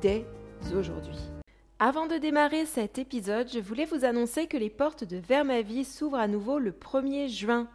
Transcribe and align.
dès 0.00 0.26
aujourd'hui. 0.76 1.18
Avant 1.78 2.06
de 2.06 2.16
démarrer 2.16 2.66
cet 2.66 2.98
épisode, 2.98 3.48
je 3.52 3.58
voulais 3.58 3.84
vous 3.84 4.04
annoncer 4.04 4.46
que 4.46 4.56
les 4.56 4.70
portes 4.70 5.04
de 5.04 5.16
Vers 5.16 5.44
ma 5.44 5.62
vie 5.62 5.84
s'ouvrent 5.84 6.18
à 6.18 6.28
nouveau 6.28 6.58
le 6.58 6.70
1er 6.70 7.28
juin. 7.28 7.68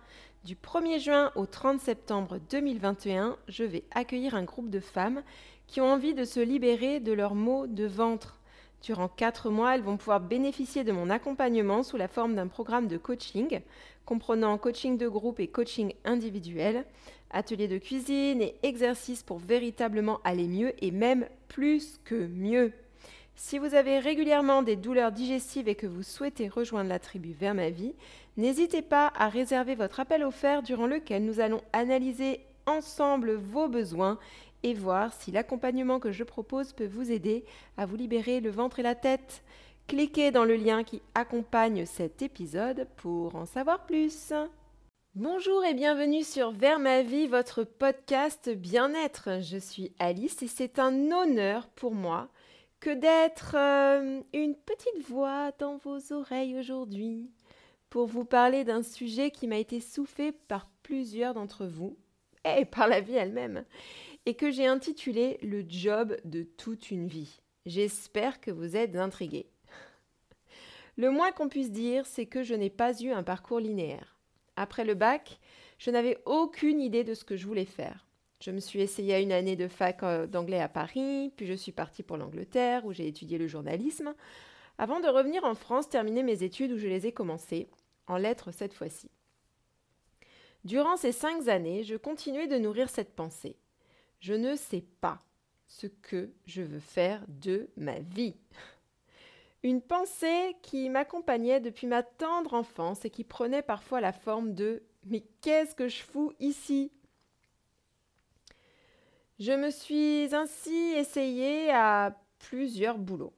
Du 0.45 0.55
1er 0.55 0.99
juin 0.99 1.31
au 1.35 1.45
30 1.45 1.81
septembre 1.81 2.39
2021, 2.49 3.35
je 3.49 3.63
vais 3.63 3.83
accueillir 3.91 4.35
un 4.35 4.43
groupe 4.43 4.69
de 4.69 4.79
femmes 4.79 5.23
qui 5.67 5.81
ont 5.81 5.91
envie 5.91 6.13
de 6.13 6.23
se 6.23 6.39
libérer 6.39 6.99
de 7.01 7.11
leurs 7.11 7.35
maux 7.35 7.67
de 7.67 7.85
ventre. 7.85 8.39
Durant 8.81 9.09
4 9.09 9.49
mois, 9.49 9.75
elles 9.75 9.81
vont 9.81 9.97
pouvoir 9.97 10.21
bénéficier 10.21 10.83
de 10.83 10.93
mon 10.93 11.09
accompagnement 11.09 11.83
sous 11.83 11.97
la 11.97 12.07
forme 12.07 12.35
d'un 12.35 12.47
programme 12.47 12.87
de 12.87 12.97
coaching 12.97 13.61
comprenant 14.07 14.57
coaching 14.57 14.97
de 14.97 15.09
groupe 15.09 15.41
et 15.41 15.47
coaching 15.47 15.93
individuel, 16.05 16.85
ateliers 17.31 17.67
de 17.67 17.77
cuisine 17.77 18.41
et 18.41 18.55
exercices 18.63 19.23
pour 19.23 19.39
véritablement 19.39 20.19
aller 20.23 20.47
mieux 20.47 20.73
et 20.83 20.91
même 20.91 21.27
plus 21.47 21.99
que 22.03 22.27
mieux. 22.27 22.71
Si 23.35 23.59
vous 23.59 23.75
avez 23.75 23.99
régulièrement 23.99 24.63
des 24.63 24.75
douleurs 24.75 25.11
digestives 25.11 25.67
et 25.67 25.75
que 25.75 25.85
vous 25.85 26.01
souhaitez 26.01 26.47
rejoindre 26.47 26.89
la 26.89 26.97
tribu 26.97 27.33
vers 27.33 27.53
ma 27.53 27.69
vie, 27.69 27.93
n'hésitez 28.35 28.81
pas 28.81 29.13
à 29.15 29.29
réserver 29.29 29.75
votre 29.75 29.99
appel 29.99 30.23
offert 30.23 30.63
durant 30.63 30.87
lequel 30.87 31.23
nous 31.23 31.39
allons 31.39 31.61
analyser 31.71 32.41
ensemble 32.65 33.33
vos 33.33 33.67
besoins 33.67 34.17
et 34.63 34.73
voir 34.73 35.13
si 35.13 35.31
l'accompagnement 35.31 35.99
que 35.99 36.11
je 36.11 36.23
propose 36.23 36.73
peut 36.73 36.87
vous 36.87 37.11
aider 37.11 37.45
à 37.77 37.85
vous 37.85 37.95
libérer 37.95 38.39
le 38.39 38.49
ventre 38.49 38.79
et 38.79 38.83
la 38.83 38.95
tête. 38.95 39.43
Cliquez 39.87 40.31
dans 40.31 40.43
le 40.43 40.55
lien 40.55 40.83
qui 40.83 41.01
accompagne 41.13 41.85
cet 41.85 42.21
épisode 42.21 42.87
pour 42.97 43.35
en 43.35 43.45
savoir 43.45 43.85
plus. 43.85 44.33
Bonjour 45.19 45.65
et 45.65 45.73
bienvenue 45.73 46.23
sur 46.23 46.51
Vers 46.51 46.77
ma 46.77 47.01
vie, 47.01 47.25
votre 47.25 47.63
podcast 47.63 48.49
bien-être. 48.49 49.41
Je 49.41 49.57
suis 49.57 49.91
Alice 49.97 50.43
et 50.43 50.47
c'est 50.47 50.77
un 50.77 51.11
honneur 51.11 51.69
pour 51.69 51.95
moi 51.95 52.29
que 52.79 52.91
d'être 52.91 53.55
euh, 53.55 54.21
une 54.31 54.53
petite 54.53 55.01
voix 55.09 55.51
dans 55.57 55.77
vos 55.77 56.13
oreilles 56.13 56.59
aujourd'hui 56.59 57.31
pour 57.89 58.05
vous 58.05 58.25
parler 58.25 58.63
d'un 58.63 58.83
sujet 58.83 59.31
qui 59.31 59.47
m'a 59.47 59.57
été 59.57 59.81
soufflé 59.81 60.31
par 60.31 60.69
plusieurs 60.83 61.33
d'entre 61.33 61.65
vous 61.65 61.97
et 62.45 62.65
par 62.65 62.87
la 62.87 63.01
vie 63.01 63.15
elle-même 63.15 63.65
et 64.27 64.35
que 64.35 64.51
j'ai 64.51 64.67
intitulé 64.67 65.39
Le 65.41 65.65
job 65.67 66.15
de 66.25 66.43
toute 66.43 66.91
une 66.91 67.07
vie. 67.07 67.41
J'espère 67.65 68.39
que 68.39 68.51
vous 68.51 68.75
êtes 68.75 68.95
intrigués. 68.95 69.49
Le 70.95 71.09
moins 71.09 71.31
qu'on 71.31 71.49
puisse 71.49 71.71
dire, 71.71 72.05
c'est 72.05 72.27
que 72.27 72.43
je 72.43 72.53
n'ai 72.53 72.69
pas 72.69 72.93
eu 73.01 73.09
un 73.09 73.23
parcours 73.23 73.59
linéaire. 73.59 74.16
Après 74.57 74.83
le 74.83 74.95
bac, 74.95 75.39
je 75.77 75.91
n'avais 75.91 76.17
aucune 76.25 76.81
idée 76.81 77.03
de 77.03 77.13
ce 77.13 77.23
que 77.23 77.37
je 77.37 77.45
voulais 77.45 77.65
faire. 77.65 78.05
Je 78.41 78.51
me 78.51 78.59
suis 78.59 78.81
essayée 78.81 79.13
à 79.13 79.19
une 79.19 79.31
année 79.31 79.55
de 79.55 79.67
fac 79.67 80.03
euh, 80.03 80.27
d'anglais 80.27 80.59
à 80.59 80.67
Paris, 80.67 81.31
puis 81.37 81.45
je 81.45 81.53
suis 81.53 81.71
partie 81.71 82.03
pour 82.03 82.17
l'Angleterre 82.17 82.85
où 82.85 82.91
j'ai 82.91 83.07
étudié 83.07 83.37
le 83.37 83.47
journalisme, 83.47 84.13
avant 84.77 84.99
de 84.99 85.07
revenir 85.07 85.43
en 85.43 85.55
France 85.55 85.89
terminer 85.89 86.23
mes 86.23 86.43
études 86.43 86.71
où 86.71 86.77
je 86.77 86.87
les 86.87 87.07
ai 87.07 87.11
commencées, 87.11 87.69
en 88.07 88.17
lettres 88.17 88.51
cette 88.51 88.73
fois-ci. 88.73 89.09
Durant 90.65 90.97
ces 90.97 91.11
cinq 91.11 91.47
années, 91.47 91.83
je 91.83 91.95
continuais 91.95 92.47
de 92.47 92.57
nourrir 92.57 92.89
cette 92.89 93.15
pensée. 93.15 93.55
Je 94.19 94.33
ne 94.33 94.55
sais 94.55 94.83
pas 95.01 95.23
ce 95.67 95.87
que 95.87 96.31
je 96.45 96.61
veux 96.61 96.79
faire 96.79 97.23
de 97.27 97.69
ma 97.77 97.99
vie. 97.99 98.35
Une 99.63 99.81
pensée 99.81 100.55
qui 100.61 100.89
m'accompagnait 100.89 101.59
depuis 101.59 101.87
ma 101.87 102.03
tendre 102.03 102.53
enfance 102.53 103.05
et 103.05 103.09
qui 103.09 103.23
prenait 103.23 103.63
parfois 103.63 104.01
la 104.01 104.13
forme 104.13 104.53
de 104.53 104.83
Mais 105.05 105.23
qu'est-ce 105.41 105.75
que 105.75 105.87
je 105.87 106.03
fous 106.03 106.33
ici? 106.39 106.91
Je 109.39 109.51
me 109.51 109.69
suis 109.69 110.33
ainsi 110.33 110.93
essayée 110.95 111.71
à 111.71 112.17
plusieurs 112.39 112.97
boulots. 112.97 113.33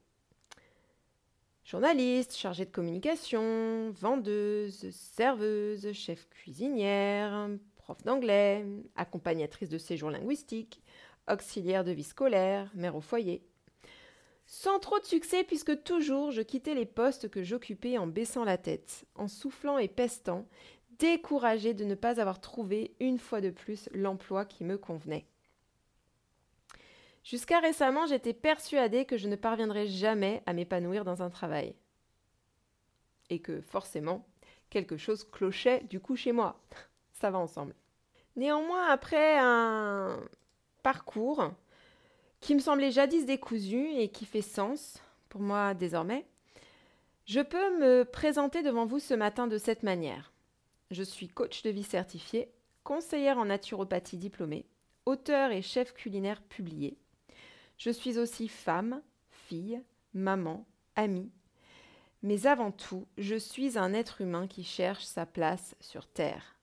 Journaliste, 1.63 2.35
chargée 2.35 2.65
de 2.65 2.71
communication, 2.71 3.91
vendeuse, 3.91 4.89
serveuse, 4.89 5.91
chef 5.93 6.27
cuisinière, 6.29 7.49
prof 7.75 8.01
d'anglais, 8.03 8.65
accompagnatrice 8.95 9.69
de 9.69 9.77
séjour 9.77 10.09
linguistique, 10.09 10.81
auxiliaire 11.31 11.83
de 11.83 11.91
vie 11.91 12.03
scolaire, 12.03 12.71
mère 12.73 12.95
au 12.95 13.01
foyer. 13.01 13.43
Sans 14.51 14.79
trop 14.79 14.99
de 14.99 15.05
succès 15.05 15.43
puisque 15.43 15.83
toujours 15.83 16.31
je 16.31 16.41
quittais 16.41 16.73
les 16.73 16.87
postes 16.87 17.29
que 17.29 17.43
j'occupais 17.43 17.99
en 17.99 18.07
baissant 18.07 18.43
la 18.43 18.57
tête, 18.57 19.05
en 19.13 19.27
soufflant 19.27 19.77
et 19.77 19.87
pestant, 19.87 20.47
découragée 20.97 21.75
de 21.75 21.85
ne 21.85 21.93
pas 21.93 22.19
avoir 22.19 22.41
trouvé 22.41 22.95
une 22.99 23.19
fois 23.19 23.41
de 23.41 23.51
plus 23.51 23.89
l'emploi 23.93 24.45
qui 24.45 24.63
me 24.63 24.79
convenait. 24.79 25.27
Jusqu'à 27.23 27.59
récemment, 27.59 28.07
j'étais 28.07 28.33
persuadée 28.33 29.05
que 29.05 29.17
je 29.17 29.27
ne 29.27 29.35
parviendrais 29.35 29.85
jamais 29.85 30.41
à 30.47 30.53
m'épanouir 30.53 31.05
dans 31.05 31.21
un 31.21 31.29
travail. 31.29 31.75
Et 33.29 33.37
que 33.37 33.61
forcément, 33.61 34.25
quelque 34.71 34.97
chose 34.97 35.25
clochait 35.25 35.81
du 35.91 35.99
coup 35.99 36.15
chez 36.15 36.31
moi. 36.31 36.59
Ça 37.11 37.29
va 37.29 37.37
ensemble. 37.37 37.75
Néanmoins, 38.35 38.87
après 38.87 39.37
un 39.37 40.19
parcours 40.81 41.51
qui 42.39 42.55
me 42.55 42.59
semblait 42.59 42.91
jadis 42.91 43.25
décousu 43.25 43.89
et 43.97 44.09
qui 44.09 44.25
fait 44.25 44.41
sens 44.41 45.01
pour 45.29 45.41
moi 45.41 45.73
désormais, 45.73 46.25
je 47.25 47.41
peux 47.41 47.79
me 47.79 48.03
présenter 48.03 48.63
devant 48.63 48.85
vous 48.85 48.99
ce 48.99 49.13
matin 49.13 49.47
de 49.47 49.57
cette 49.57 49.83
manière. 49.83 50.33
Je 50.89 51.03
suis 51.03 51.27
coach 51.27 51.61
de 51.61 51.69
vie 51.69 51.83
certifié, 51.83 52.51
conseillère 52.83 53.37
en 53.37 53.45
naturopathie 53.45 54.17
diplômée, 54.17 54.65
auteur 55.05 55.51
et 55.51 55.61
chef 55.61 55.93
culinaire 55.93 56.41
publié. 56.41 56.97
Je 57.77 57.91
suis 57.91 58.17
aussi 58.17 58.47
femme, 58.47 59.01
fille, 59.29 59.81
maman, 60.13 60.65
amie. 60.95 61.31
Mais 62.23 62.47
avant 62.47 62.71
tout, 62.71 63.07
je 63.17 63.35
suis 63.35 63.77
un 63.77 63.93
être 63.93 64.21
humain 64.21 64.47
qui 64.47 64.63
cherche 64.63 65.05
sa 65.05 65.25
place 65.25 65.75
sur 65.79 66.07
Terre. 66.07 66.58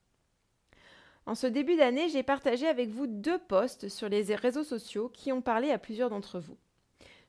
En 1.26 1.34
ce 1.34 1.46
début 1.48 1.76
d'année, 1.76 2.08
j'ai 2.08 2.22
partagé 2.22 2.68
avec 2.68 2.90
vous 2.90 3.08
deux 3.08 3.38
posts 3.38 3.88
sur 3.88 4.08
les 4.08 4.32
réseaux 4.36 4.62
sociaux 4.62 5.10
qui 5.12 5.32
ont 5.32 5.42
parlé 5.42 5.72
à 5.72 5.78
plusieurs 5.78 6.08
d'entre 6.08 6.38
vous. 6.38 6.56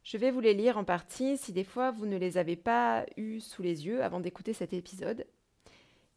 Je 0.03 0.17
vais 0.17 0.29
vous 0.29 0.39
les 0.39 0.53
lire 0.53 0.77
en 0.77 0.83
partie 0.83 1.35
si 1.35 1.51
des 1.51 1.63
fois 1.63 1.89
vous 1.89 2.05
ne 2.05 2.15
les 2.15 2.37
avez 2.37 2.55
pas 2.55 3.07
eus 3.17 3.39
sous 3.41 3.63
les 3.63 3.87
yeux 3.87 4.03
avant 4.03 4.19
d'écouter 4.19 4.53
cet 4.53 4.71
épisode. 4.71 5.25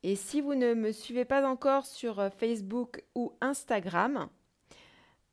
Et 0.03 0.15
si 0.15 0.43
vous 0.43 0.55
ne 0.55 0.75
me 0.75 0.93
suivez 0.93 1.25
pas 1.25 1.49
encore 1.49 1.87
sur 1.87 2.21
euh, 2.21 2.29
Facebook 2.31 3.03
ou 3.15 3.33
Instagram, 3.41 4.29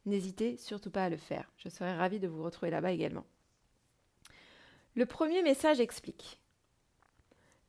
n'hésitez 0.06 0.58
surtout 0.58 0.92
pas 0.92 1.06
à 1.06 1.09
le 1.09 1.18
faire. 1.18 1.52
Je 1.58 1.70
serai 1.70 1.96
ravie 1.96 2.20
de 2.20 2.28
vous 2.28 2.44
retrouver 2.44 2.72
là-bas 2.72 2.92
également. 2.92 3.24
Le 4.97 5.06
premier 5.06 5.44
message 5.44 5.80
explique. 5.80 6.40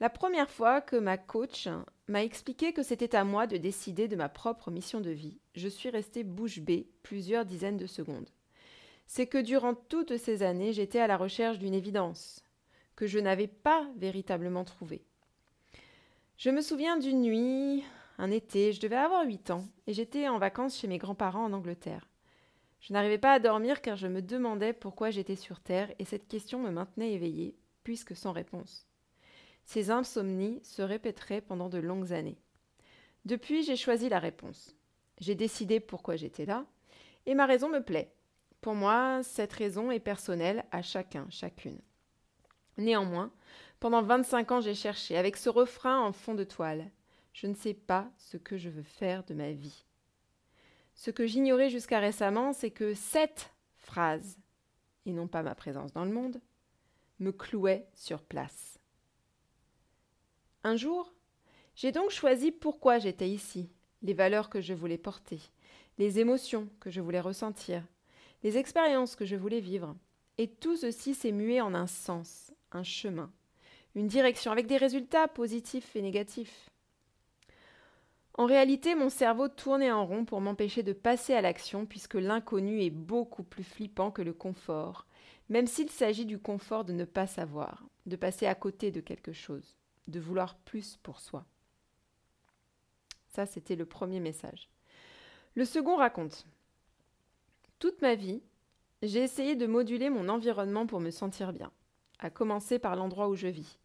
La 0.01 0.09
première 0.09 0.49
fois 0.49 0.81
que 0.81 0.97
ma 0.97 1.19
coach 1.19 1.69
m'a 2.07 2.25
expliqué 2.25 2.73
que 2.73 2.83
c'était 2.83 3.15
à 3.15 3.23
moi 3.23 3.47
de 3.47 3.59
décider 3.59 4.09
de 4.09 4.17
ma 4.17 4.31
propre 4.31 4.71
mission 4.71 5.03
de 5.03 5.11
vie, 5.11 5.37
je 5.55 5.69
suis 5.69 5.91
restée 5.91 6.25
bouche 6.25 6.61
bée 6.61 6.89
plusieurs 7.03 7.45
dizaines 7.45 7.77
de 7.77 7.87
secondes. 7.87 8.31
C'est 9.07 9.27
que 9.27 9.37
durant 9.37 9.75
toutes 9.75 10.17
ces 10.17 10.43
années, 10.43 10.73
j'étais 10.73 11.01
à 11.01 11.07
la 11.07 11.19
recherche 11.19 11.59
d'une 11.59 11.75
évidence 11.75 12.43
que 12.97 13.07
je 13.07 13.19
n'avais 13.19 13.47
pas 13.47 13.87
véritablement 13.99 14.65
trouvée. 14.65 15.05
Je 16.39 16.49
me 16.49 16.63
souviens 16.63 16.97
d'une 16.97 17.21
nuit, 17.21 17.85
un 18.17 18.31
été, 18.31 18.73
je 18.73 18.81
devais 18.81 18.97
avoir 18.97 19.27
huit 19.27 19.51
ans, 19.51 19.67
et 19.87 19.93
j'étais 19.93 20.29
en 20.29 20.39
vacances 20.39 20.79
chez 20.79 20.89
mes 20.89 20.97
grands-parents 20.97 21.45
en 21.45 21.53
Angleterre. 21.53 22.08
Je 22.81 22.93
n'arrivais 22.93 23.19
pas 23.19 23.33
à 23.33 23.39
dormir 23.39 23.83
car 23.83 23.97
je 23.97 24.07
me 24.07 24.23
demandais 24.23 24.73
pourquoi 24.73 25.11
j'étais 25.11 25.37
sur 25.37 25.61
Terre 25.61 25.93
et 25.99 26.05
cette 26.05 26.29
question 26.29 26.61
me 26.61 26.71
maintenait 26.71 27.13
éveillée, 27.13 27.57
puisque 27.83 28.17
sans 28.17 28.33
réponse. 28.33 28.87
Ces 29.65 29.91
insomnies 29.91 30.61
se 30.63 30.83
répéteraient 30.83 31.41
pendant 31.41 31.69
de 31.69 31.79
longues 31.79 32.13
années. 32.13 32.39
Depuis, 33.25 33.63
j'ai 33.63 33.77
choisi 33.77 34.09
la 34.09 34.19
réponse. 34.19 34.75
J'ai 35.21 35.35
décidé 35.35 35.81
pourquoi 35.81 36.17
j'étais 36.17 36.47
là, 36.47 36.65
et 37.27 37.35
ma 37.35 37.47
raison 37.47 37.69
me 37.69 37.83
plaît. 37.83 38.15
Pour 38.61 38.75
moi, 38.75 39.21
cette 39.23 39.53
raison 39.53 39.91
est 39.91 40.01
personnelle 40.01 40.65
à 40.71 40.83
chacun, 40.83 41.27
chacune. 41.31 41.81
Néanmoins, 42.79 43.33
pendant 43.81 44.03
25 44.03 44.53
ans, 44.53 44.61
j'ai 44.61 44.75
cherché, 44.75 45.17
avec 45.17 45.37
ce 45.37 45.51
refrain 45.51 46.01
en 46.01 46.13
fond 46.13 46.35
de 46.35 46.45
toile. 46.45 46.91
Je 47.33 47.47
ne 47.47 47.55
sais 47.55 47.75
pas 47.75 48.11
ce 48.17 48.37
que 48.37 48.57
je 48.57 48.69
veux 48.69 48.83
faire 48.83 49.25
de 49.25 49.35
ma 49.35 49.53
vie. 49.53 49.85
Ce 50.99 51.13
que 51.13 51.29
j'ignorais 51.29 51.71
jusqu'à 51.71 52.01
récemment, 52.01 52.53
c'est 52.53 52.73
que 52.73 52.93
cette 52.93 53.53
phrase, 53.77 54.37
et 55.07 55.13
non 55.13 55.29
pas 55.29 55.45
ma 55.45 55.55
présence 55.55 55.93
dans 55.93 56.05
le 56.05 56.11
monde, 56.11 56.41
me 57.21 57.31
clouait 57.31 57.87
sur 57.95 58.21
place. 58.21 58.81
Un 60.65 60.75
jour, 60.75 61.15
j'ai 61.77 61.93
donc 61.93 62.11
choisi 62.11 62.51
pourquoi 62.51 62.99
j'étais 62.99 63.29
ici, 63.29 63.71
les 64.03 64.13
valeurs 64.13 64.51
que 64.51 64.61
je 64.61 64.75
voulais 64.75 64.99
porter, 64.99 65.39
les 65.99 66.19
émotions 66.19 66.69
que 66.81 66.91
je 66.91 67.01
voulais 67.01 67.21
ressentir, 67.21 67.85
les 68.43 68.59
expériences 68.59 69.15
que 69.15 69.25
je 69.25 69.37
voulais 69.37 69.61
vivre. 69.61 69.95
Et 70.37 70.49
tout 70.49 70.77
ceci 70.77 71.15
s'est 71.15 71.31
mué 71.31 71.61
en 71.61 71.75
un 71.75 71.87
sens, 71.87 72.53
un 72.73 72.83
chemin, 72.83 73.33
une 73.95 74.09
direction, 74.09 74.51
avec 74.51 74.67
des 74.67 74.77
résultats 74.77 75.29
positifs 75.29 75.95
et 75.95 76.03
négatifs. 76.03 76.71
En 78.39 78.47
réalité, 78.47 78.95
mon 78.95 79.11
cerveau 79.11 79.49
tournait 79.49 79.91
en 79.91 80.07
rond 80.07 80.25
pour 80.25 80.41
m'empêcher 80.41 80.85
de 80.85 80.93
passer 80.93 81.35
à 81.35 81.41
l'action, 81.41 81.87
puisque 81.87 82.15
l'inconnu 82.15 82.85
est 82.85 82.91
beaucoup 82.91 83.43
plus 83.43 83.65
flippant 83.65 84.13
que 84.13 84.23
le 84.23 84.33
confort, 84.33 85.07
même 85.49 85.67
s'il 85.67 85.91
s'agit 85.91 86.25
du 86.25 86.39
confort 86.39 86.85
de 86.85 86.93
ne 86.93 87.05
pas 87.05 87.27
savoir, 87.27 87.85
de 88.07 88.15
passer 88.15 88.47
à 88.47 88.55
côté 88.55 88.93
de 88.93 89.01
quelque 89.01 89.33
chose, 89.33 89.75
de 90.07 90.21
vouloir 90.21 90.57
plus 90.57 90.99
pour 91.03 91.19
soi. 91.19 91.47
Ça, 93.27 93.45
c'était 93.45 93.75
le 93.75 93.87
premier 93.87 94.21
message. 94.21 94.69
Le 95.57 95.65
second 95.65 95.97
raconte 95.97 96.47
Toute 97.81 98.01
ma 98.03 98.15
vie, 98.15 98.41
j'ai 99.03 99.25
essayé 99.25 99.57
de 99.57 99.67
moduler 99.67 100.11
mon 100.11 100.29
environnement 100.29 100.87
pour 100.87 101.01
me 101.01 101.11
sentir 101.11 101.53
bien, 101.53 101.73
à 102.21 102.31
commencer 102.31 102.79
par 102.79 102.95
l'endroit 102.95 103.29
où 103.29 103.35
je 103.35 103.49
vis, 103.49 103.81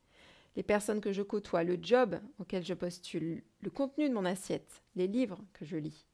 les 0.55 0.63
personnes 0.63 1.01
que 1.01 1.11
je 1.11 1.21
côtoie, 1.21 1.63
le 1.63 1.77
job 1.81 2.19
auquel 2.39 2.63
je 2.63 2.73
postule, 2.73 3.43
le 3.61 3.69
contenu 3.69 4.07
de 4.07 4.13
mon 4.13 4.25
assiette, 4.25 4.83
les 4.95 5.07
livres 5.07 5.39
que 5.53 5.65
je 5.65 5.77
lis. 5.77 6.05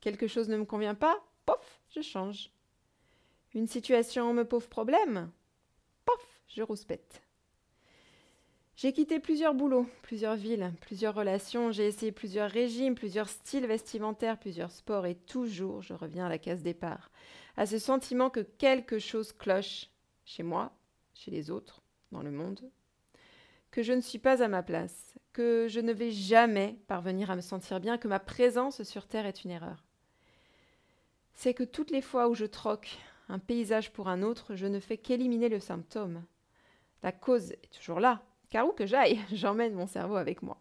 Quelque 0.00 0.26
chose 0.26 0.48
ne 0.48 0.56
me 0.56 0.64
convient 0.64 0.94
pas, 0.94 1.22
pof, 1.46 1.80
je 1.90 2.00
change. 2.00 2.50
Une 3.54 3.66
situation 3.66 4.32
me 4.32 4.44
pose 4.44 4.66
problème, 4.66 5.30
pof, 6.04 6.42
je 6.48 6.62
rouspète. 6.62 7.22
J'ai 8.76 8.94
quitté 8.94 9.20
plusieurs 9.20 9.52
boulots, 9.52 9.86
plusieurs 10.00 10.36
villes, 10.36 10.72
plusieurs 10.80 11.14
relations, 11.14 11.70
j'ai 11.70 11.86
essayé 11.86 12.12
plusieurs 12.12 12.50
régimes, 12.50 12.94
plusieurs 12.94 13.28
styles 13.28 13.66
vestimentaires, 13.66 14.38
plusieurs 14.38 14.70
sports, 14.70 15.04
et 15.04 15.16
toujours 15.16 15.82
je 15.82 15.92
reviens 15.92 16.26
à 16.26 16.30
la 16.30 16.38
case 16.38 16.62
départ, 16.62 17.10
à 17.58 17.66
ce 17.66 17.78
sentiment 17.78 18.30
que 18.30 18.40
quelque 18.40 18.98
chose 18.98 19.32
cloche 19.32 19.90
chez 20.24 20.42
moi, 20.42 20.72
chez 21.12 21.30
les 21.30 21.50
autres, 21.50 21.82
dans 22.10 22.22
le 22.22 22.30
monde, 22.30 22.70
que 23.70 23.82
je 23.82 23.92
ne 23.92 24.00
suis 24.00 24.18
pas 24.18 24.42
à 24.42 24.48
ma 24.48 24.62
place, 24.62 25.14
que 25.32 25.66
je 25.68 25.80
ne 25.80 25.92
vais 25.92 26.10
jamais 26.10 26.76
parvenir 26.88 27.30
à 27.30 27.36
me 27.36 27.40
sentir 27.40 27.80
bien, 27.80 27.98
que 27.98 28.08
ma 28.08 28.18
présence 28.18 28.82
sur 28.82 29.06
Terre 29.06 29.26
est 29.26 29.44
une 29.44 29.50
erreur. 29.50 29.84
C'est 31.34 31.54
que 31.54 31.64
toutes 31.64 31.90
les 31.90 32.02
fois 32.02 32.28
où 32.28 32.34
je 32.34 32.44
troque 32.44 32.98
un 33.28 33.38
paysage 33.38 33.92
pour 33.92 34.08
un 34.08 34.22
autre, 34.22 34.56
je 34.56 34.66
ne 34.66 34.80
fais 34.80 34.96
qu'éliminer 34.96 35.48
le 35.48 35.60
symptôme. 35.60 36.24
La 37.02 37.12
cause 37.12 37.52
est 37.52 37.72
toujours 37.78 38.00
là, 38.00 38.22
car 38.50 38.66
où 38.66 38.72
que 38.72 38.86
j'aille, 38.86 39.20
j'emmène 39.32 39.74
mon 39.74 39.86
cerveau 39.86 40.16
avec 40.16 40.42
moi. 40.42 40.60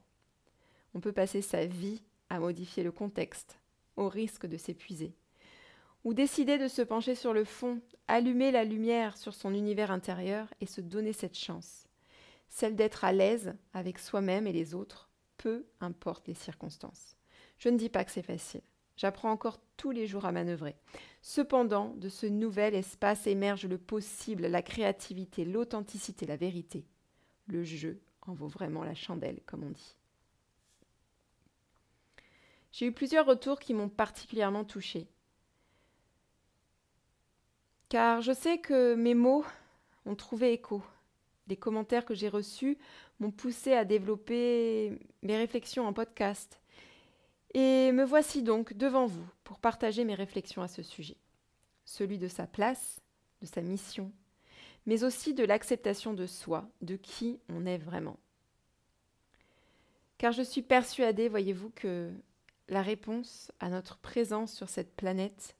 On 0.93 0.99
peut 0.99 1.11
passer 1.11 1.41
sa 1.41 1.65
vie 1.65 2.03
à 2.29 2.39
modifier 2.39 2.83
le 2.83 2.91
contexte, 2.91 3.59
au 3.97 4.07
risque 4.07 4.45
de 4.45 4.57
s'épuiser. 4.57 5.15
Ou 6.05 6.13
décider 6.13 6.57
de 6.57 6.67
se 6.67 6.81
pencher 6.81 7.15
sur 7.15 7.33
le 7.33 7.43
fond, 7.43 7.81
allumer 8.07 8.51
la 8.51 8.63
lumière 8.63 9.17
sur 9.17 9.33
son 9.33 9.53
univers 9.53 9.91
intérieur 9.91 10.47
et 10.61 10.65
se 10.65 10.79
donner 10.79 11.11
cette 11.11 11.37
chance 11.37 11.88
celle 12.49 12.75
d'être 12.75 13.05
à 13.05 13.11
l'aise 13.11 13.53
avec 13.73 13.99
soi-même 13.99 14.47
et 14.47 14.51
les 14.51 14.73
autres, 14.73 15.09
peu 15.37 15.65
importe 15.79 16.27
les 16.27 16.33
circonstances. 16.33 17.15
Je 17.57 17.69
ne 17.69 17.77
dis 17.77 17.89
pas 17.89 18.03
que 18.03 18.11
c'est 18.11 18.23
facile. 18.23 18.61
J'apprends 18.97 19.31
encore 19.31 19.59
tous 19.77 19.91
les 19.91 20.07
jours 20.07 20.25
à 20.25 20.33
manœuvrer. 20.33 20.75
Cependant, 21.21 21.93
de 21.95 22.09
ce 22.09 22.25
nouvel 22.25 22.75
espace 22.75 23.27
émerge 23.27 23.65
le 23.65 23.77
possible, 23.77 24.47
la 24.47 24.61
créativité, 24.61 25.45
l'authenticité, 25.45 26.25
la 26.25 26.35
vérité. 26.35 26.85
Le 27.47 27.63
jeu 27.63 28.01
en 28.23 28.33
vaut 28.33 28.47
vraiment 28.47 28.83
la 28.83 28.95
chandelle, 28.95 29.39
comme 29.45 29.63
on 29.63 29.69
dit. 29.69 29.95
J'ai 32.71 32.87
eu 32.87 32.91
plusieurs 32.91 33.25
retours 33.25 33.59
qui 33.59 33.73
m'ont 33.73 33.89
particulièrement 33.89 34.65
touchée. 34.65 35.07
Car 37.87 38.21
je 38.21 38.33
sais 38.33 38.59
que 38.59 38.95
mes 38.95 39.15
mots 39.15 39.45
ont 40.05 40.15
trouvé 40.15 40.53
écho 40.53 40.83
les 41.49 41.57
commentaires 41.57 42.05
que 42.05 42.13
j'ai 42.13 42.29
reçus 42.29 42.77
m'ont 43.19 43.31
poussé 43.31 43.73
à 43.73 43.83
développer 43.83 44.99
mes 45.23 45.35
réflexions 45.35 45.85
en 45.85 45.93
podcast. 45.93 46.61
Et 47.53 47.91
me 47.91 48.03
voici 48.03 48.43
donc 48.43 48.73
devant 48.73 49.07
vous 49.07 49.27
pour 49.43 49.59
partager 49.59 50.05
mes 50.05 50.13
réflexions 50.13 50.61
à 50.61 50.67
ce 50.67 50.83
sujet. 50.83 51.17
Celui 51.85 52.19
de 52.19 52.27
sa 52.27 52.45
place, 52.45 53.01
de 53.41 53.47
sa 53.47 53.61
mission, 53.61 54.11
mais 54.85 55.03
aussi 55.03 55.33
de 55.33 55.43
l'acceptation 55.43 56.13
de 56.13 56.27
soi, 56.27 56.69
de 56.81 56.95
qui 56.95 57.39
on 57.49 57.65
est 57.65 57.79
vraiment. 57.79 58.19
Car 60.19 60.31
je 60.31 60.43
suis 60.43 60.61
persuadée, 60.61 61.29
voyez-vous, 61.29 61.71
que 61.71 62.11
la 62.67 62.83
réponse 62.83 63.51
à 63.59 63.69
notre 63.69 63.97
présence 63.97 64.53
sur 64.53 64.69
cette 64.69 64.95
planète 64.95 65.57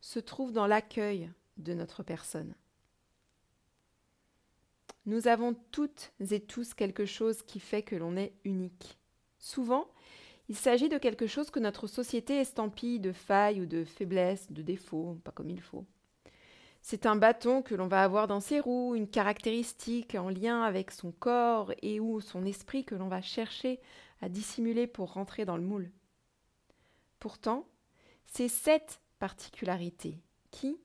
se 0.00 0.20
trouve 0.20 0.52
dans 0.52 0.68
l'accueil 0.68 1.30
de 1.56 1.74
notre 1.74 2.04
personne. 2.04 2.54
Nous 5.06 5.28
avons 5.28 5.54
toutes 5.70 6.12
et 6.30 6.40
tous 6.40 6.74
quelque 6.74 7.04
chose 7.04 7.42
qui 7.42 7.60
fait 7.60 7.82
que 7.82 7.96
l'on 7.96 8.16
est 8.16 8.32
unique. 8.44 8.98
Souvent, 9.38 9.86
il 10.48 10.56
s'agit 10.56 10.88
de 10.88 10.98
quelque 10.98 11.26
chose 11.26 11.50
que 11.50 11.60
notre 11.60 11.86
société 11.86 12.38
estampille 12.38 13.00
de 13.00 13.12
failles 13.12 13.60
ou 13.60 13.66
de 13.66 13.84
faiblesses, 13.84 14.50
de 14.50 14.62
défauts, 14.62 15.18
pas 15.24 15.32
comme 15.32 15.50
il 15.50 15.60
faut. 15.60 15.84
C'est 16.82 17.06
un 17.06 17.16
bâton 17.16 17.62
que 17.62 17.74
l'on 17.74 17.86
va 17.86 18.02
avoir 18.02 18.26
dans 18.26 18.40
ses 18.40 18.60
roues, 18.60 18.94
une 18.94 19.08
caractéristique 19.08 20.14
en 20.14 20.28
lien 20.28 20.62
avec 20.62 20.90
son 20.90 21.12
corps 21.12 21.72
et 21.80 21.98
ou 21.98 22.20
son 22.20 22.44
esprit 22.44 22.84
que 22.84 22.94
l'on 22.94 23.08
va 23.08 23.22
chercher 23.22 23.80
à 24.20 24.28
dissimuler 24.28 24.86
pour 24.86 25.14
rentrer 25.14 25.46
dans 25.46 25.56
le 25.56 25.62
moule. 25.62 25.90
Pourtant, 27.20 27.66
c'est 28.26 28.48
cette 28.48 29.00
particularité 29.18 30.20
qui, 30.50 30.78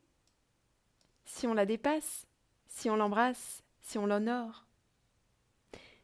si 1.25 1.48
on 1.48 1.54
la 1.54 1.65
dépasse, 1.65 2.25
si 2.68 2.89
on 2.89 2.95
l'embrasse, 2.95 3.62
si 3.89 3.97
on 3.97 4.06
l'honore. 4.06 4.68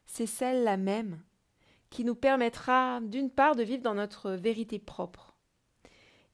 C'est 0.06 0.26
celle-là 0.26 0.76
même 0.76 1.22
qui 1.88 2.04
nous 2.04 2.16
permettra 2.16 3.00
d'une 3.00 3.30
part 3.30 3.54
de 3.54 3.62
vivre 3.62 3.82
dans 3.84 3.94
notre 3.94 4.32
vérité 4.32 4.80
propre 4.80 5.36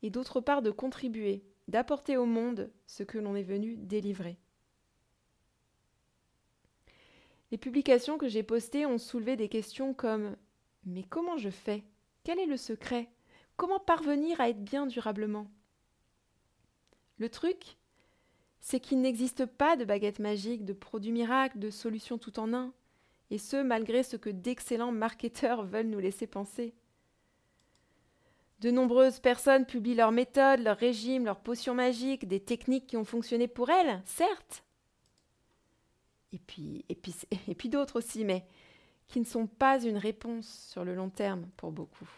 et 0.00 0.08
d'autre 0.08 0.40
part 0.40 0.62
de 0.62 0.70
contribuer, 0.70 1.44
d'apporter 1.68 2.16
au 2.16 2.24
monde 2.24 2.72
ce 2.86 3.02
que 3.02 3.18
l'on 3.18 3.36
est 3.36 3.42
venu 3.42 3.76
délivrer. 3.76 4.38
Les 7.50 7.58
publications 7.58 8.16
que 8.16 8.28
j'ai 8.28 8.42
postées 8.42 8.86
ont 8.86 8.96
soulevé 8.96 9.36
des 9.36 9.50
questions 9.50 9.92
comme 9.92 10.36
Mais 10.86 11.02
comment 11.02 11.36
je 11.36 11.50
fais? 11.50 11.84
Quel 12.24 12.38
est 12.38 12.46
le 12.46 12.56
secret? 12.56 13.10
Comment 13.58 13.78
parvenir 13.78 14.40
à 14.40 14.48
être 14.48 14.64
bien 14.64 14.86
durablement? 14.86 15.50
Le 17.18 17.28
truc, 17.28 17.76
c'est 18.62 18.80
qu'il 18.80 19.00
n'existe 19.00 19.44
pas 19.44 19.76
de 19.76 19.84
baguette 19.84 20.20
magique, 20.20 20.64
de 20.64 20.72
produit 20.72 21.12
miracle, 21.12 21.58
de 21.58 21.68
solution 21.68 22.16
tout 22.16 22.38
en 22.38 22.54
un, 22.54 22.72
et 23.30 23.36
ce 23.36 23.56
malgré 23.60 24.04
ce 24.04 24.16
que 24.16 24.30
d'excellents 24.30 24.92
marketeurs 24.92 25.64
veulent 25.66 25.88
nous 25.88 25.98
laisser 25.98 26.26
penser. 26.26 26.72
De 28.60 28.70
nombreuses 28.70 29.18
personnes 29.18 29.66
publient 29.66 29.96
leurs 29.96 30.12
méthodes, 30.12 30.60
leurs 30.60 30.78
régimes, 30.78 31.24
leurs 31.24 31.40
potions 31.40 31.74
magiques, 31.74 32.28
des 32.28 32.38
techniques 32.38 32.86
qui 32.86 32.96
ont 32.96 33.04
fonctionné 33.04 33.48
pour 33.48 33.68
elles, 33.70 34.00
certes. 34.04 34.62
Et 36.30 36.38
puis, 36.38 36.84
et 36.88 36.94
puis, 36.94 37.14
et 37.48 37.56
puis 37.56 37.68
d'autres 37.68 37.98
aussi, 37.98 38.24
mais 38.24 38.46
qui 39.08 39.18
ne 39.18 39.24
sont 39.24 39.48
pas 39.48 39.82
une 39.82 39.98
réponse 39.98 40.68
sur 40.70 40.84
le 40.84 40.94
long 40.94 41.10
terme 41.10 41.48
pour 41.56 41.72
beaucoup. 41.72 42.08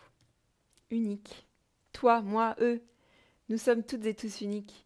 Uniques. 0.91 1.47
Toi, 1.93 2.21
moi, 2.21 2.55
eux, 2.61 2.83
nous 3.49 3.57
sommes 3.57 3.83
toutes 3.83 4.05
et 4.05 4.15
tous 4.15 4.43
uniques. 4.43 4.84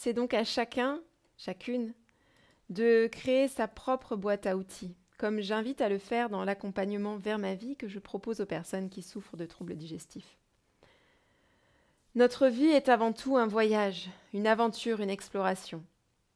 C'est 0.00 0.12
donc 0.12 0.32
à 0.32 0.44
chacun, 0.44 1.02
chacune, 1.36 1.92
de 2.70 3.08
créer 3.10 3.48
sa 3.48 3.66
propre 3.66 4.14
boîte 4.14 4.46
à 4.46 4.56
outils, 4.56 4.94
comme 5.16 5.40
j'invite 5.40 5.80
à 5.80 5.88
le 5.88 5.98
faire 5.98 6.30
dans 6.30 6.44
l'accompagnement 6.44 7.16
vers 7.16 7.36
ma 7.36 7.56
vie 7.56 7.74
que 7.74 7.88
je 7.88 7.98
propose 7.98 8.40
aux 8.40 8.46
personnes 8.46 8.90
qui 8.90 9.02
souffrent 9.02 9.36
de 9.36 9.44
troubles 9.44 9.74
digestifs. 9.74 10.38
Notre 12.14 12.46
vie 12.46 12.68
est 12.68 12.88
avant 12.88 13.12
tout 13.12 13.38
un 13.38 13.48
voyage, 13.48 14.08
une 14.32 14.46
aventure, 14.46 15.00
une 15.00 15.10
exploration. 15.10 15.82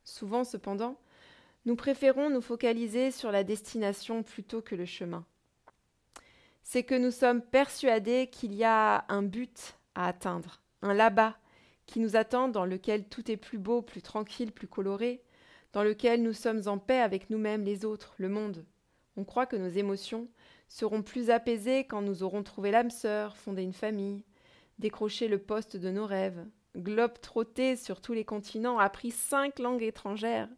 Souvent, 0.02 0.42
cependant, 0.42 0.98
nous 1.64 1.76
préférons 1.76 2.30
nous 2.30 2.42
focaliser 2.42 3.12
sur 3.12 3.30
la 3.30 3.44
destination 3.44 4.24
plutôt 4.24 4.60
que 4.60 4.74
le 4.74 4.86
chemin. 4.86 5.24
C'est 6.64 6.82
que 6.82 6.96
nous 6.96 7.12
sommes 7.12 7.42
persuadés 7.42 8.26
qu'il 8.26 8.54
y 8.54 8.64
a 8.64 9.04
un 9.08 9.22
but 9.22 9.76
à 9.94 10.08
atteindre, 10.08 10.60
un 10.82 10.94
là-bas 10.94 11.36
qui 11.86 12.00
nous 12.00 12.16
attend, 12.16 12.48
dans 12.48 12.64
lequel 12.64 13.08
tout 13.08 13.30
est 13.30 13.36
plus 13.36 13.58
beau, 13.58 13.82
plus 13.82 14.02
tranquille, 14.02 14.52
plus 14.52 14.68
coloré, 14.68 15.22
dans 15.72 15.82
lequel 15.82 16.22
nous 16.22 16.32
sommes 16.32 16.62
en 16.66 16.78
paix 16.78 17.00
avec 17.00 17.30
nous-mêmes, 17.30 17.64
les 17.64 17.84
autres, 17.84 18.14
le 18.18 18.28
monde. 18.28 18.64
On 19.16 19.24
croit 19.24 19.46
que 19.46 19.56
nos 19.56 19.68
émotions 19.68 20.28
seront 20.68 21.02
plus 21.02 21.30
apaisés 21.30 21.84
quand 21.84 22.02
nous 22.02 22.22
aurons 22.22 22.42
trouvé 22.42 22.70
l'âme 22.70 22.90
sœur, 22.90 23.36
fondé 23.36 23.62
une 23.62 23.72
famille, 23.72 24.24
décroché 24.78 25.28
le 25.28 25.38
poste 25.38 25.76
de 25.76 25.90
nos 25.90 26.06
rêves, 26.06 26.46
globe 26.76 27.18
trotté 27.20 27.76
sur 27.76 28.00
tous 28.00 28.14
les 28.14 28.24
continents, 28.24 28.78
appris 28.78 29.10
cinq 29.10 29.58
langues 29.58 29.82
étrangères 29.82 30.48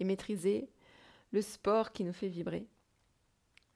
et 0.00 0.04
maîtrisé 0.04 0.70
le 1.32 1.42
sport 1.42 1.92
qui 1.92 2.04
nous 2.04 2.12
fait 2.12 2.28
vibrer. 2.28 2.66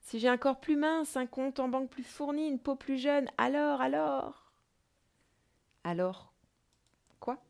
Si 0.00 0.18
j'ai 0.18 0.28
un 0.28 0.38
corps 0.38 0.60
plus 0.60 0.76
mince, 0.76 1.16
un 1.16 1.26
compte 1.26 1.60
en 1.60 1.68
banque 1.68 1.90
plus 1.90 2.02
fourni, 2.02 2.48
une 2.48 2.58
peau 2.58 2.74
plus 2.74 2.98
jeune, 2.98 3.28
alors, 3.38 3.80
alors. 3.80 4.52
Alors, 5.84 6.32
quoi 7.20 7.42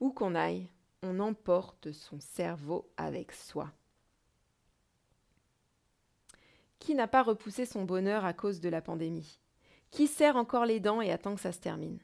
Où 0.00 0.10
qu'on 0.10 0.34
aille, 0.34 0.68
on 1.02 1.20
emporte 1.20 1.92
son 1.92 2.18
cerveau 2.20 2.90
avec 2.96 3.32
soi. 3.32 3.72
Qui 6.78 6.94
n'a 6.94 7.08
pas 7.08 7.22
repoussé 7.22 7.64
son 7.64 7.84
bonheur 7.84 8.24
à 8.24 8.32
cause 8.32 8.60
de 8.60 8.68
la 8.68 8.82
pandémie? 8.82 9.38
Qui 9.90 10.06
serre 10.06 10.36
encore 10.36 10.66
les 10.66 10.80
dents 10.80 11.00
et 11.00 11.12
attend 11.12 11.34
que 11.34 11.40
ça 11.40 11.52
se 11.52 11.60
termine? 11.60 11.98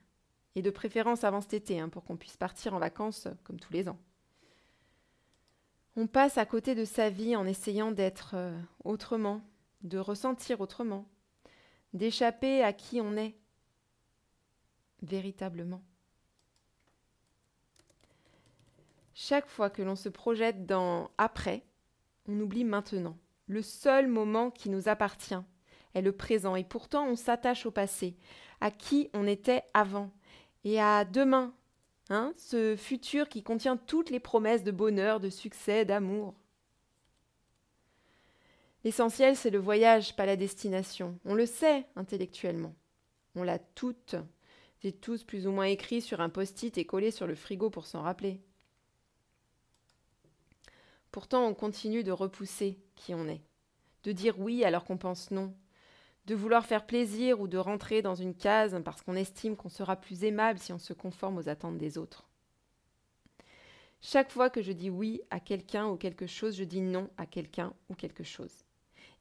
Et 0.54 0.62
de 0.62 0.70
préférence 0.70 1.25
avant 1.25 1.40
cet 1.40 1.54
été, 1.54 1.80
hein, 1.80 1.88
pour 1.88 2.04
qu'on 2.04 2.16
puisse 2.16 2.37
partir 2.37 2.75
en 2.75 2.78
vacances 2.78 3.28
comme 3.44 3.61
tous 3.61 3.73
les 3.73 3.88
ans. 3.88 3.99
On 5.97 6.06
passe 6.06 6.38
à 6.38 6.47
côté 6.47 6.75
de 6.75 6.85
sa 6.85 7.11
vie 7.11 7.37
en 7.37 7.47
essayant 7.47 7.90
d'être 7.90 8.32
euh, 8.35 8.59
autrement, 8.85 9.42
de 9.82 9.99
ressentir 9.99 10.61
autrement, 10.61 11.06
d'échapper 11.92 12.62
à 12.62 12.73
qui 12.73 13.00
on 13.00 13.16
est 13.16 13.37
véritablement. 15.02 15.82
Chaque 19.23 19.49
fois 19.49 19.69
que 19.69 19.83
l'on 19.83 19.97
se 19.97 20.09
projette 20.09 20.65
dans 20.65 21.11
après, 21.19 21.62
on 22.27 22.41
oublie 22.41 22.65
maintenant. 22.65 23.19
Le 23.49 23.61
seul 23.61 24.07
moment 24.09 24.50
qui 24.50 24.71
nous 24.71 24.89
appartient 24.89 25.35
est 25.93 26.00
le 26.00 26.12
présent 26.12 26.57
et 26.57 26.65
pourtant 26.65 27.07
on 27.07 27.17
s'attache 27.17 27.67
au 27.67 27.71
passé, 27.71 28.17
à 28.62 28.71
qui 28.71 29.11
on 29.12 29.27
était 29.27 29.65
avant 29.75 30.11
et 30.65 30.81
à 30.81 31.05
demain, 31.05 31.53
Hein, 32.12 32.33
ce 32.37 32.75
futur 32.77 33.29
qui 33.29 33.45
contient 33.45 33.77
toutes 33.77 34.11
les 34.11 34.19
promesses 34.19 34.65
de 34.65 34.73
bonheur, 34.73 35.21
de 35.21 35.31
succès, 35.31 35.85
d'amour. 35.85 36.35
L'essentiel, 38.83 39.37
c'est 39.37 39.50
le 39.50 39.61
voyage, 39.61 40.17
pas 40.17 40.27
la 40.27 40.35
destination. 40.35 41.21
On 41.25 41.35
le 41.35 41.47
sait 41.47 41.87
intellectuellement. 41.95 42.75
On 43.37 43.45
l'a 43.45 43.61
toutes 43.61 44.17
et 44.83 44.91
tous 44.91 45.23
plus 45.23 45.47
ou 45.47 45.53
moins 45.53 45.67
écrit 45.67 46.00
sur 46.00 46.21
un 46.21 46.31
post-it 46.31 46.77
et 46.79 46.85
collé 46.85 47.12
sur 47.12 47.29
le 47.29 47.37
frigo 47.37 47.71
pour 47.71 47.87
s'en 47.87 48.03
rappeler. 48.03 48.41
Pourtant, 51.11 51.47
on 51.47 51.55
continue 51.55 52.05
de 52.05 52.12
repousser 52.12 52.79
qui 52.95 53.14
on 53.14 53.29
est, 53.29 53.43
de 54.05 54.12
dire 54.12 54.38
oui 54.38 54.64
alors 54.64 54.85
qu'on 54.85 54.97
pense 54.97 55.31
non, 55.31 55.55
de 56.26 56.35
vouloir 56.35 56.64
faire 56.64 56.87
plaisir 56.87 57.40
ou 57.40 57.49
de 57.49 57.59
rentrer 57.59 58.02
dans 58.02 58.14
une 58.14 58.35
case 58.35 58.81
parce 58.85 59.02
qu'on 59.02 59.17
estime 59.17 59.57
qu'on 59.57 59.69
sera 59.69 59.97
plus 59.97 60.25
aimable 60.25 60.59
si 60.59 60.73
on 60.73 60.79
se 60.79 60.93
conforme 60.93 61.38
aux 61.38 61.49
attentes 61.49 61.79
des 61.79 61.99
autres. 61.99 62.29
Chaque 64.00 64.31
fois 64.31 64.49
que 64.49 64.62
je 64.62 64.73
dis 64.73 64.88
oui 64.88 65.21
à 65.31 65.40
quelqu'un 65.40 65.88
ou 65.88 65.97
quelque 65.97 66.26
chose, 66.26 66.57
je 66.57 66.64
dis 66.64 66.81
non 66.81 67.11
à 67.17 67.26
quelqu'un 67.26 67.75
ou 67.88 67.95
quelque 67.95 68.25
chose. 68.25 68.64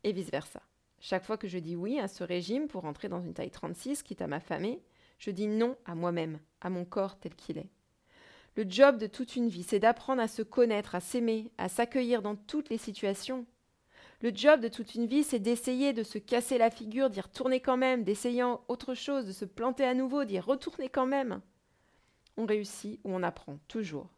Et 0.04 0.14
vice-versa. 0.14 0.62
Chaque 1.02 1.26
fois 1.26 1.38
que 1.38 1.48
je 1.48 1.58
dis 1.58 1.76
oui 1.76 2.00
à 2.00 2.08
ce 2.08 2.24
régime 2.24 2.68
pour 2.68 2.86
entrer 2.86 3.10
dans 3.10 3.22
une 3.22 3.34
taille 3.34 3.52
36, 3.52 4.04
quitte 4.04 4.22
à 4.22 4.28
m'affamer, 4.28 4.82
je 5.18 5.32
dis 5.32 5.48
non 5.48 5.76
à 5.86 5.96
moi-même, 5.96 6.40
à 6.62 6.70
mon 6.70 6.86
corps 6.86 7.20
tel 7.20 7.36
qu'il 7.36 7.58
est. 7.58 7.70
Le 8.60 8.66
job 8.68 8.98
de 8.98 9.08
toute 9.08 9.38
une 9.38 9.48
vie, 9.48 9.64
c'est 9.64 9.80
d'apprendre 9.80 10.22
à 10.22 10.28
se 10.28 10.42
connaître, 10.42 10.94
à 10.94 11.00
s'aimer, 11.00 11.50
à 11.58 11.70
s'accueillir 11.70 12.22
dans 12.22 12.36
toutes 12.36 12.70
les 12.70 12.78
situations, 12.78 13.46
le 14.22 14.32
job 14.36 14.60
de 14.60 14.68
toute 14.68 14.96
une 14.96 15.06
vie, 15.06 15.24
c'est 15.24 15.40
d'essayer 15.40 15.94
de 15.94 16.04
se 16.04 16.18
casser 16.18 16.58
la 16.58 16.70
figure, 16.70 17.10
d'y 17.10 17.22
retourner 17.22 17.62
quand 17.62 17.78
même, 17.78 18.04
d'essayant 18.04 18.60
autre 18.68 18.96
chose, 18.96 19.26
de 19.26 19.32
se 19.32 19.46
planter 19.46 19.86
à 19.86 19.94
nouveau, 19.94 20.26
d'y 20.26 20.42
retourner 20.42 20.90
quand 20.90 21.06
même. 21.06 21.40
On 22.36 22.46
réussit 22.46 23.00
ou 23.06 23.14
on 23.14 23.24
apprend, 23.24 23.60
toujours. 23.70 24.10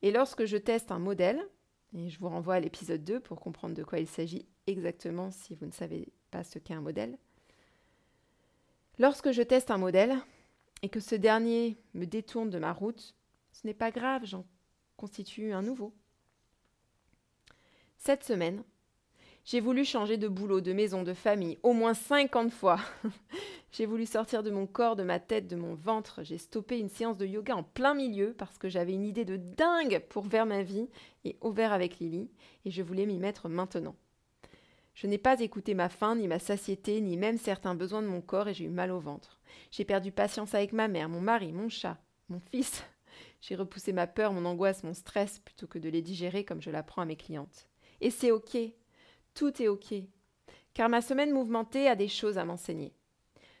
Et 0.00 0.10
lorsque 0.10 0.46
je 0.46 0.56
teste 0.56 0.90
un 0.90 0.98
modèle, 0.98 1.46
et 1.94 2.08
je 2.08 2.18
vous 2.18 2.30
renvoie 2.30 2.54
à 2.54 2.60
l'épisode 2.60 3.04
2 3.04 3.20
pour 3.20 3.40
comprendre 3.40 3.74
de 3.74 3.84
quoi 3.84 3.98
il 3.98 4.08
s'agit 4.08 4.46
exactement 4.66 5.30
si 5.30 5.54
vous 5.54 5.66
ne 5.66 5.72
savez 5.72 6.08
pas 6.30 6.44
ce 6.44 6.58
qu'est 6.58 6.72
un 6.72 6.80
modèle. 6.80 7.18
Lorsque 8.98 9.32
je 9.32 9.42
teste 9.42 9.70
un 9.70 9.76
modèle 9.76 10.16
et 10.80 10.88
que 10.88 11.00
ce 11.00 11.14
dernier 11.14 11.76
me 11.92 12.06
détourne 12.06 12.48
de 12.48 12.58
ma 12.58 12.72
route, 12.72 13.14
ce 13.56 13.66
n'est 13.66 13.74
pas 13.74 13.90
grave, 13.90 14.24
j'en 14.24 14.44
constitue 14.96 15.52
un 15.52 15.62
nouveau. 15.62 15.94
Cette 17.96 18.22
semaine, 18.22 18.62
j'ai 19.46 19.60
voulu 19.60 19.84
changer 19.84 20.18
de 20.18 20.28
boulot, 20.28 20.60
de 20.60 20.74
maison, 20.74 21.02
de 21.02 21.14
famille, 21.14 21.58
au 21.62 21.72
moins 21.72 21.94
50 21.94 22.52
fois. 22.52 22.78
j'ai 23.72 23.86
voulu 23.86 24.04
sortir 24.04 24.42
de 24.42 24.50
mon 24.50 24.66
corps, 24.66 24.94
de 24.94 25.04
ma 25.04 25.20
tête, 25.20 25.46
de 25.46 25.56
mon 25.56 25.74
ventre. 25.74 26.22
J'ai 26.22 26.36
stoppé 26.36 26.78
une 26.78 26.90
séance 26.90 27.16
de 27.16 27.24
yoga 27.24 27.56
en 27.56 27.62
plein 27.62 27.94
milieu 27.94 28.34
parce 28.36 28.58
que 28.58 28.68
j'avais 28.68 28.92
une 28.92 29.06
idée 29.06 29.24
de 29.24 29.38
dingue 29.38 30.00
pour 30.10 30.26
faire 30.26 30.44
ma 30.44 30.62
vie 30.62 30.90
et 31.24 31.38
ouvert 31.40 31.72
avec 31.72 31.98
Lily, 31.98 32.30
et 32.66 32.70
je 32.70 32.82
voulais 32.82 33.06
m'y 33.06 33.18
mettre 33.18 33.48
maintenant. 33.48 33.96
Je 34.92 35.06
n'ai 35.06 35.18
pas 35.18 35.40
écouté 35.40 35.72
ma 35.72 35.88
faim, 35.88 36.16
ni 36.16 36.28
ma 36.28 36.38
satiété, 36.38 37.00
ni 37.00 37.16
même 37.16 37.38
certains 37.38 37.74
besoins 37.74 38.02
de 38.02 38.08
mon 38.08 38.20
corps, 38.20 38.48
et 38.48 38.54
j'ai 38.54 38.66
eu 38.66 38.70
mal 38.70 38.90
au 38.90 39.00
ventre. 39.00 39.40
J'ai 39.70 39.84
perdu 39.86 40.12
patience 40.12 40.54
avec 40.54 40.74
ma 40.74 40.88
mère, 40.88 41.08
mon 41.08 41.22
mari, 41.22 41.52
mon 41.52 41.70
chat, 41.70 41.96
mon 42.28 42.40
fils. 42.50 42.84
J'ai 43.40 43.54
repoussé 43.54 43.92
ma 43.92 44.06
peur, 44.06 44.32
mon 44.32 44.44
angoisse, 44.44 44.82
mon 44.82 44.94
stress, 44.94 45.38
plutôt 45.38 45.66
que 45.66 45.78
de 45.78 45.88
les 45.88 46.02
digérer 46.02 46.44
comme 46.44 46.62
je 46.62 46.70
l'apprends 46.70 47.02
à 47.02 47.06
mes 47.06 47.16
clientes. 47.16 47.68
Et 48.00 48.10
c'est 48.10 48.30
ok, 48.30 48.56
tout 49.34 49.62
est 49.62 49.68
OK, 49.68 49.94
car 50.74 50.88
ma 50.88 51.00
semaine 51.00 51.32
mouvementée 51.32 51.88
a 51.88 51.96
des 51.96 52.08
choses 52.08 52.38
à 52.38 52.44
m'enseigner. 52.44 52.92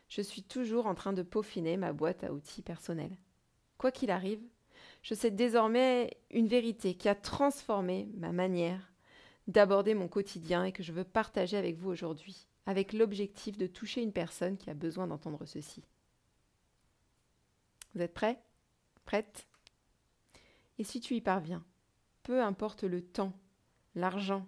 Je 0.08 0.22
suis 0.22 0.42
toujours 0.42 0.86
en 0.86 0.94
train 0.94 1.12
de 1.12 1.22
peaufiner 1.22 1.76
ma 1.76 1.92
boîte 1.92 2.24
à 2.24 2.32
outils 2.32 2.62
personnelle. 2.62 3.16
Quoi 3.78 3.90
qu'il 3.90 4.10
arrive, 4.10 4.42
je 5.02 5.14
sais 5.14 5.30
désormais 5.30 6.16
une 6.30 6.48
vérité 6.48 6.94
qui 6.94 7.08
a 7.08 7.14
transformé 7.14 8.08
ma 8.14 8.32
manière 8.32 8.92
d'aborder 9.46 9.94
mon 9.94 10.08
quotidien 10.08 10.64
et 10.64 10.72
que 10.72 10.82
je 10.82 10.92
veux 10.92 11.04
partager 11.04 11.56
avec 11.56 11.76
vous 11.76 11.90
aujourd'hui, 11.90 12.46
avec 12.66 12.92
l'objectif 12.92 13.56
de 13.56 13.66
toucher 13.66 14.02
une 14.02 14.12
personne 14.12 14.56
qui 14.56 14.70
a 14.70 14.74
besoin 14.74 15.06
d'entendre 15.06 15.44
ceci. 15.44 15.82
Vous 17.94 18.02
êtes 18.02 18.14
prêts? 18.14 18.40
Prête? 19.04 19.46
Et 20.78 20.84
si 20.84 21.00
tu 21.00 21.14
y 21.14 21.20
parviens, 21.20 21.64
peu 22.22 22.42
importe 22.42 22.84
le 22.84 23.02
temps, 23.02 23.32
l'argent, 23.94 24.46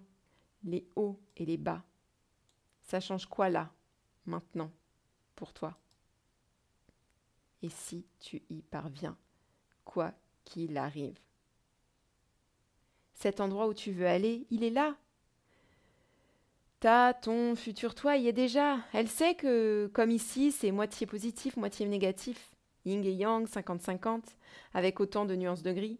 les 0.63 0.87
hauts 0.95 1.19
et 1.37 1.45
les 1.45 1.57
bas. 1.57 1.83
Ça 2.81 2.99
change 2.99 3.25
quoi 3.25 3.49
là, 3.49 3.71
maintenant, 4.25 4.71
pour 5.35 5.53
toi? 5.53 5.77
Et 7.61 7.69
si 7.69 8.05
tu 8.19 8.41
y 8.49 8.61
parviens, 8.61 9.17
quoi 9.83 10.13
qu'il 10.45 10.77
arrive? 10.77 11.19
Cet 13.13 13.41
endroit 13.41 13.67
où 13.67 13.73
tu 13.73 13.91
veux 13.91 14.07
aller, 14.07 14.47
il 14.49 14.63
est 14.63 14.69
là. 14.69 14.95
Ta, 16.79 17.13
ton 17.13 17.55
futur 17.55 17.93
toi 17.93 18.15
y 18.15 18.27
est 18.29 18.33
déjà. 18.33 18.77
Elle 18.93 19.09
sait 19.09 19.35
que, 19.35 19.91
comme 19.93 20.11
ici, 20.11 20.53
c'est 20.53 20.71
moitié 20.71 21.05
positif, 21.05 21.57
moitié 21.57 21.85
négatif. 21.85 22.55
Ying 22.85 23.05
et 23.05 23.11
yang, 23.11 23.45
50-50, 23.45 24.23
avec 24.73 25.01
autant 25.01 25.25
de 25.25 25.35
nuances 25.35 25.63
de 25.63 25.73
gris. 25.73 25.99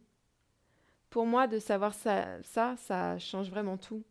Pour 1.09 1.25
moi, 1.25 1.47
de 1.47 1.59
savoir 1.59 1.93
ça, 1.93 2.41
ça, 2.43 3.17
change 3.19 3.49
vraiment 3.49 3.77
tout. 3.77 4.03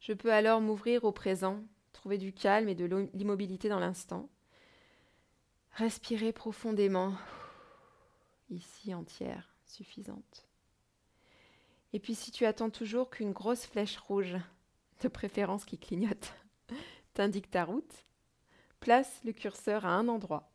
Je 0.00 0.12
peux 0.12 0.32
alors 0.32 0.60
m'ouvrir 0.60 1.04
au 1.04 1.12
présent, 1.12 1.62
trouver 1.92 2.18
du 2.18 2.32
calme 2.32 2.68
et 2.68 2.74
de 2.74 3.08
l'immobilité 3.14 3.68
dans 3.68 3.78
l'instant. 3.78 4.28
Respirer 5.72 6.32
profondément, 6.32 7.14
ici 8.50 8.94
entière, 8.94 9.54
suffisante. 9.64 10.46
Et 11.92 12.00
puis 12.00 12.14
si 12.14 12.32
tu 12.32 12.44
attends 12.44 12.70
toujours 12.70 13.10
qu'une 13.10 13.32
grosse 13.32 13.66
flèche 13.66 13.96
rouge, 13.96 14.36
de 15.00 15.08
préférence 15.08 15.64
qui 15.64 15.78
clignote, 15.78 16.34
t'indique 17.14 17.50
ta 17.50 17.64
route, 17.64 18.04
place 18.80 19.20
le 19.24 19.32
curseur 19.32 19.86
à 19.86 19.94
un 19.94 20.08
endroit, 20.08 20.52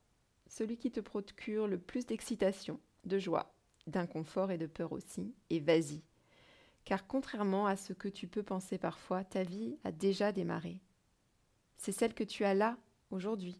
celui 0.47 0.77
qui 0.77 0.91
te 0.91 0.99
procure 0.99 1.67
le 1.67 1.79
plus 1.79 2.05
d'excitation, 2.05 2.79
de 3.05 3.17
joie, 3.19 3.53
d'inconfort 3.89 4.51
et 4.51 4.57
de 4.57 4.67
peur 4.67 4.91
aussi, 4.91 5.33
et 5.49 5.59
vas-y, 5.59 6.01
car 6.85 7.07
contrairement 7.07 7.67
à 7.67 7.75
ce 7.75 7.93
que 7.93 8.07
tu 8.07 8.27
peux 8.27 8.43
penser 8.43 8.77
parfois, 8.77 9.23
ta 9.23 9.43
vie 9.43 9.77
a 9.83 9.91
déjà 9.91 10.31
démarré. 10.31 10.81
C'est 11.77 11.91
celle 11.91 12.13
que 12.13 12.23
tu 12.23 12.45
as 12.45 12.53
là, 12.53 12.77
aujourd'hui. 13.11 13.59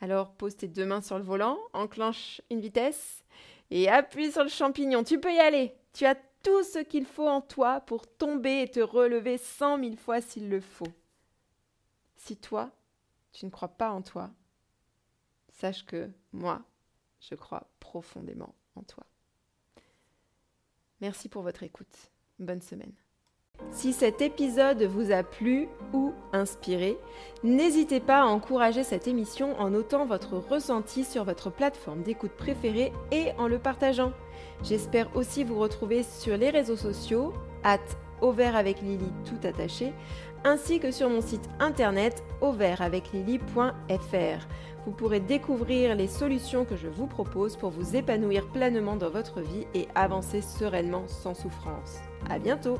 Alors 0.00 0.32
pose 0.34 0.56
tes 0.56 0.68
deux 0.68 0.86
mains 0.86 1.00
sur 1.00 1.18
le 1.18 1.24
volant, 1.24 1.58
enclenche 1.72 2.40
une 2.50 2.60
vitesse 2.60 3.24
et 3.70 3.88
appuie 3.88 4.32
sur 4.32 4.42
le 4.42 4.48
champignon. 4.48 5.04
Tu 5.04 5.20
peux 5.20 5.32
y 5.32 5.38
aller. 5.38 5.74
Tu 5.92 6.04
as 6.06 6.16
tout 6.42 6.64
ce 6.64 6.80
qu'il 6.80 7.06
faut 7.06 7.28
en 7.28 7.40
toi 7.40 7.80
pour 7.80 8.06
tomber 8.06 8.62
et 8.62 8.70
te 8.70 8.80
relever 8.80 9.38
cent 9.38 9.78
mille 9.78 9.96
fois 9.96 10.20
s'il 10.20 10.48
le 10.48 10.60
faut. 10.60 10.92
Si 12.16 12.36
toi, 12.36 12.72
tu 13.32 13.46
ne 13.46 13.50
crois 13.50 13.68
pas 13.68 13.90
en 13.92 14.02
toi, 14.02 14.30
sache 15.50 15.86
que 15.86 16.10
moi, 16.32 16.62
je 17.20 17.34
crois 17.36 17.70
profondément 17.78 18.54
en 18.74 18.82
toi. 18.82 19.06
Merci 21.02 21.28
pour 21.28 21.42
votre 21.42 21.64
écoute. 21.64 22.12
Bonne 22.38 22.62
semaine. 22.62 22.92
Si 23.72 23.92
cet 23.92 24.22
épisode 24.22 24.84
vous 24.84 25.10
a 25.10 25.24
plu 25.24 25.68
ou 25.92 26.12
inspiré, 26.32 26.96
n'hésitez 27.42 27.98
pas 27.98 28.22
à 28.22 28.26
encourager 28.26 28.84
cette 28.84 29.08
émission 29.08 29.58
en 29.60 29.70
notant 29.70 30.06
votre 30.06 30.36
ressenti 30.36 31.04
sur 31.04 31.24
votre 31.24 31.50
plateforme 31.50 32.02
d'écoute 32.02 32.32
préférée 32.32 32.92
et 33.10 33.32
en 33.36 33.48
le 33.48 33.58
partageant. 33.58 34.12
J'espère 34.62 35.14
aussi 35.16 35.42
vous 35.42 35.58
retrouver 35.58 36.04
sur 36.04 36.36
les 36.36 36.50
réseaux 36.50 36.76
sociaux, 36.76 37.32
at 37.64 37.80
avec 38.54 38.80
Lily 38.82 39.10
tout 39.24 39.46
attaché, 39.46 39.92
ainsi 40.44 40.80
que 40.80 40.90
sur 40.90 41.08
mon 41.08 41.20
site 41.20 41.48
internet 41.60 42.24
auvertaveclily.fr. 42.40 44.46
Vous 44.84 44.92
pourrez 44.92 45.20
découvrir 45.20 45.94
les 45.94 46.08
solutions 46.08 46.64
que 46.64 46.76
je 46.76 46.88
vous 46.88 47.06
propose 47.06 47.56
pour 47.56 47.70
vous 47.70 47.94
épanouir 47.94 48.48
pleinement 48.48 48.96
dans 48.96 49.10
votre 49.10 49.40
vie 49.40 49.66
et 49.74 49.86
avancer 49.94 50.42
sereinement 50.42 51.06
sans 51.06 51.34
souffrance. 51.34 51.98
À 52.28 52.38
bientôt! 52.38 52.78